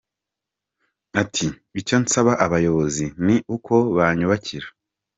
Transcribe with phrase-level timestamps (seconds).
[1.21, 1.47] Ati:
[1.79, 4.67] «Icyo nsaba abayobozi ni uko banyubakira».